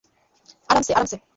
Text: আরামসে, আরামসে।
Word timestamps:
আরামসে, 0.69 0.91
আরামসে। 0.93 1.17